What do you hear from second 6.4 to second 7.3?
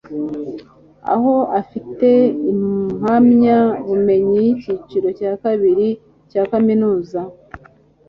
kaminuza